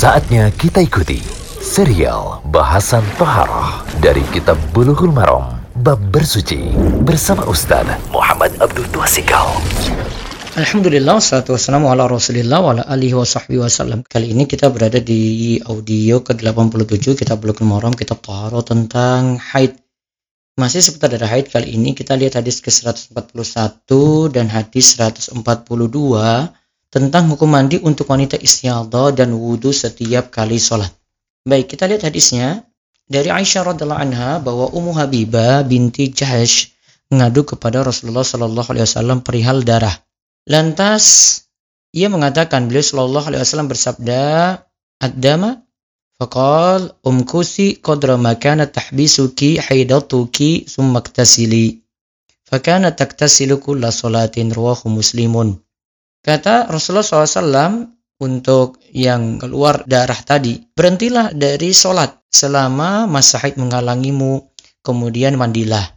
[0.00, 1.20] Saatnya kita ikuti
[1.60, 6.72] serial bahasan Toharoh dari Kitab Bulughul Maram Bab Bersuci
[7.04, 9.60] bersama Ustaz Muhammad Abdul Twasikal.
[10.56, 14.00] Alhamdulillah, salatu wassalamu ala rasulillah wa ala alihi wa sahbihi wasallam.
[14.08, 19.76] Kali ini kita berada di audio ke-87 kita Bulughul Maram, kitab Toharoh tentang haid.
[20.56, 23.84] Masih seputar darah haid kali ini kita lihat hadis ke-141
[24.32, 25.36] dan hadis 142
[26.90, 30.90] tentang hukum mandi untuk wanita istiadah dan wudhu setiap kali sholat.
[31.46, 32.66] Baik, kita lihat hadisnya.
[33.10, 36.70] Dari Aisyah radhiallahu anha bahwa Ummu Habibah binti Jahash
[37.10, 39.94] mengadu kepada Rasulullah Shallallahu alaihi wasallam perihal darah.
[40.46, 41.42] Lantas
[41.90, 44.22] ia mengatakan beliau Shallallahu alaihi wasallam bersabda,
[45.02, 45.66] "Ad-dama?"
[46.20, 51.80] Faqal umkusi qadra ma kana tahbisuki haidatuki summa iktasili.
[52.44, 55.56] Fakana taktasilu kulla salatin rawahu muslimun.
[56.20, 57.88] Kata Rasulullah SAW
[58.20, 64.52] untuk yang keluar darah tadi, berhentilah dari sholat selama masa haid menghalangimu,
[64.84, 65.96] kemudian mandilah.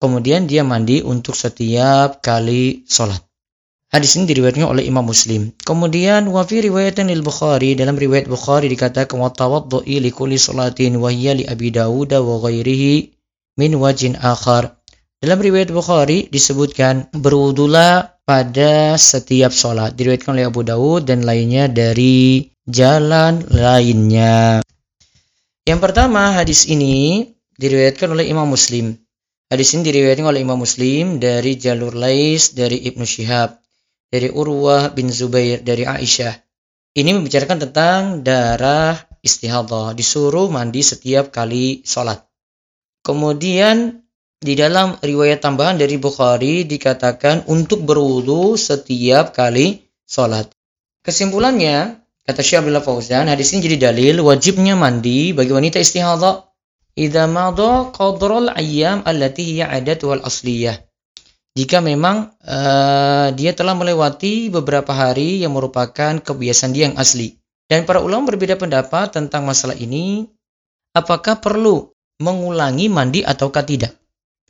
[0.00, 3.20] Kemudian dia mandi untuk setiap kali sholat.
[3.90, 5.50] Hadis ini diriwayatkan oleh Imam Muslim.
[5.66, 10.94] Kemudian wa fi riwayatin lil Bukhari dalam riwayat Bukhari dikatakan wa tawaddu'i li kulli salatin
[11.02, 13.10] wa hiya li Abi Dawud wa ghairihi
[13.58, 14.78] min wajin akhar.
[15.18, 19.98] Dalam riwayat Bukhari disebutkan berwudulah pada setiap sholat.
[19.98, 24.62] Diriwayatkan oleh Abu Dawud dan lainnya dari jalan lainnya.
[25.66, 27.26] Yang pertama hadis ini
[27.58, 28.94] diriwayatkan oleh Imam Muslim.
[29.50, 33.58] Hadis ini diriwayatkan oleh Imam Muslim dari jalur Lais dari Ibnu Syihab,
[34.06, 36.38] dari Urwah bin Zubair dari Aisyah.
[36.94, 38.94] Ini membicarakan tentang darah
[39.26, 42.22] istihadah, disuruh mandi setiap kali sholat.
[43.02, 43.99] Kemudian
[44.40, 50.48] di dalam riwayat tambahan dari Bukhari dikatakan untuk berwudu setiap kali sholat.
[51.04, 56.48] Kesimpulannya, kata Syekh Abdullah Fauzan, hadis ini jadi dalil wajibnya mandi bagi wanita istihadah
[56.96, 59.68] idza madha qadral ayyam allati hiya
[60.08, 60.80] wal asliyah.
[61.52, 67.36] Jika memang uh, dia telah melewati beberapa hari yang merupakan kebiasaan dia yang asli.
[67.68, 70.24] Dan para ulama berbeda pendapat tentang masalah ini,
[70.96, 71.92] apakah perlu
[72.24, 73.99] mengulangi mandi ataukah tidak.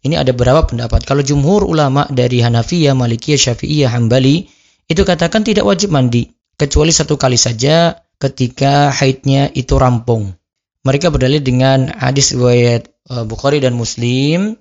[0.00, 1.04] Ini ada beberapa pendapat.
[1.04, 4.48] Kalau jumhur ulama dari Hanafiyah, Malikiyah, Syafi'iyah, Hambali
[4.88, 10.32] itu katakan tidak wajib mandi kecuali satu kali saja ketika haidnya itu rampung.
[10.84, 14.56] Mereka berdalil dengan hadis riwayat uh, Bukhari dan Muslim,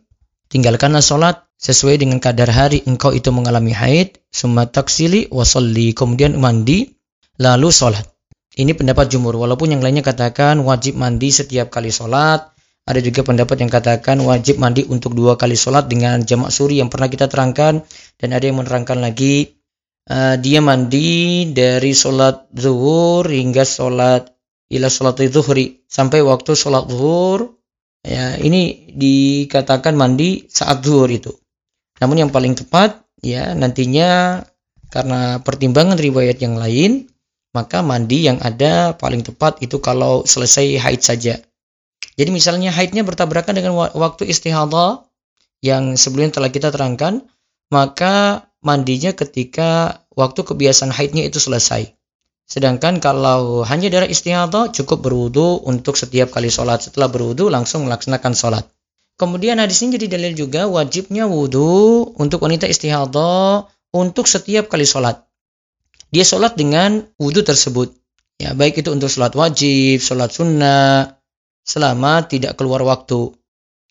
[0.52, 6.92] tinggalkanlah sholat sesuai dengan kadar hari engkau itu mengalami haid, summa taksili wasalli, kemudian mandi,
[7.40, 8.04] lalu sholat.
[8.60, 12.52] Ini pendapat jumhur, walaupun yang lainnya katakan wajib mandi setiap kali sholat,
[12.90, 16.90] ada juga pendapat yang katakan wajib mandi untuk dua kali sholat dengan jamak suri yang
[16.90, 17.86] pernah kita terangkan.
[18.18, 19.54] Dan ada yang menerangkan lagi
[20.10, 24.34] uh, dia mandi dari sholat zuhur hingga sholat
[24.74, 27.62] ila sholat zuhri sampai waktu sholat zuhur.
[28.02, 31.30] Ya, ini dikatakan mandi saat zuhur itu.
[32.02, 34.42] Namun yang paling tepat ya nantinya
[34.90, 37.06] karena pertimbangan riwayat yang lain
[37.54, 41.38] maka mandi yang ada paling tepat itu kalau selesai haid saja
[42.20, 45.08] jadi misalnya haidnya bertabrakan dengan waktu istihadah
[45.64, 47.24] yang sebelumnya telah kita terangkan,
[47.72, 51.96] maka mandinya ketika waktu kebiasaan haidnya itu selesai.
[52.44, 56.82] Sedangkan kalau hanya darah istihadah cukup berwudu untuk setiap kali sholat.
[56.92, 58.66] Setelah berwudu langsung melaksanakan sholat.
[59.16, 65.24] Kemudian hadis ini jadi dalil juga wajibnya wudu untuk wanita istihadah untuk setiap kali sholat.
[66.10, 67.94] Dia sholat dengan wudu tersebut.
[68.42, 71.19] Ya, baik itu untuk sholat wajib, sholat sunnah,
[71.70, 73.38] selama tidak keluar waktu.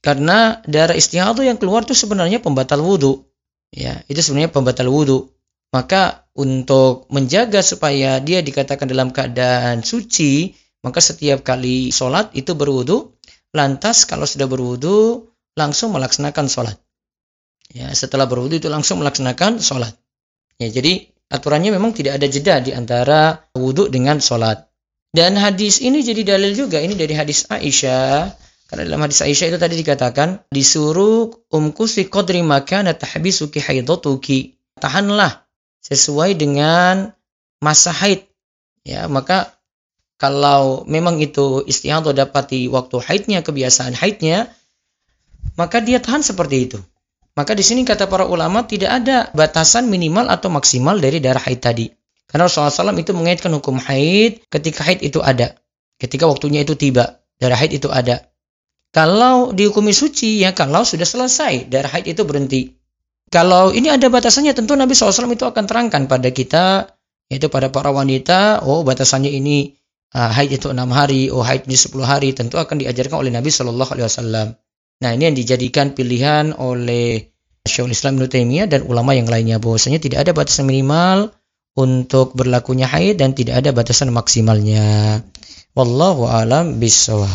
[0.02, 3.22] Karena darah istihadah yang keluar itu sebenarnya pembatal wudhu.
[3.70, 5.30] Ya, itu sebenarnya pembatal wudhu.
[5.70, 13.14] Maka untuk menjaga supaya dia dikatakan dalam keadaan suci, maka setiap kali sholat itu berwudhu.
[13.54, 16.76] Lantas kalau sudah berwudhu, langsung melaksanakan sholat.
[17.68, 19.92] Ya, setelah berwudhu itu langsung melaksanakan sholat.
[20.56, 24.67] Ya, jadi aturannya memang tidak ada jeda di antara wudhu dengan sholat.
[25.08, 28.34] Dan hadis ini jadi dalil juga ini dari hadis Aisyah.
[28.68, 34.60] Karena dalam hadis Aisyah itu tadi dikatakan disuruh umku si qadri makana tahbisuki haidatuki.
[34.76, 35.48] Tahanlah
[35.80, 37.16] sesuai dengan
[37.64, 38.28] masa haid.
[38.84, 39.56] Ya, maka
[40.20, 44.52] kalau memang itu istihadah dapati waktu haidnya, kebiasaan haidnya,
[45.56, 46.78] maka dia tahan seperti itu.
[47.38, 51.62] Maka di sini kata para ulama tidak ada batasan minimal atau maksimal dari darah haid
[51.62, 51.86] tadi.
[52.28, 55.56] Karena Rasulullah SAW itu mengaitkan hukum haid ketika haid itu ada.
[55.96, 57.24] Ketika waktunya itu tiba.
[57.40, 58.28] Darah haid itu ada.
[58.92, 62.76] Kalau dihukumi suci, ya kalau sudah selesai, darah haid itu berhenti.
[63.28, 66.96] Kalau ini ada batasannya, tentu Nabi SAW itu akan terangkan pada kita,
[67.28, 69.76] yaitu pada para wanita, oh batasannya ini
[70.16, 73.52] uh, haid itu enam hari, oh haid ini 10 hari, tentu akan diajarkan oleh Nabi
[73.52, 74.46] Shallallahu Alaihi Wasallam.
[75.04, 77.28] Nah ini yang dijadikan pilihan oleh
[77.68, 81.30] Syekhul Islam Ibnu Taimiyah dan ulama yang lainnya bahwasanya tidak ada batasan minimal
[81.78, 85.22] untuk berlakunya haid dan tidak ada batasan maksimalnya.
[85.78, 87.30] Wallahu alam bisawab.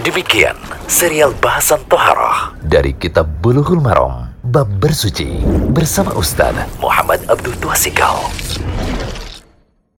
[0.00, 0.56] Demikian
[0.88, 5.44] serial bahasan toharah dari kitab Bulughul Maram bab bersuci
[5.76, 8.16] bersama Ustaz Muhammad Abdul Tuasikal.